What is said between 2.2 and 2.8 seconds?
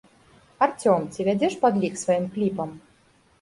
кліпам?